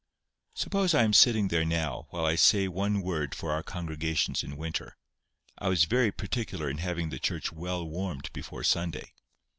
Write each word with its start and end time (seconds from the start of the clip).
Suppose 0.55 0.95
I 0.95 1.03
am 1.03 1.13
sitting 1.13 1.49
there 1.49 1.63
now 1.63 2.07
while 2.09 2.25
I 2.25 2.33
say 2.33 2.67
one 2.67 3.03
word 3.03 3.35
for 3.35 3.51
our 3.51 3.61
congregations 3.61 4.41
in 4.41 4.57
winter. 4.57 4.97
I 5.59 5.67
was 5.69 5.83
very 5.83 6.11
particular 6.11 6.67
in 6.71 6.79
having 6.79 7.11
the 7.11 7.19
church 7.19 7.51
well 7.51 7.87
warmed 7.87 8.33
before 8.33 8.63
Sunday. 8.63 9.13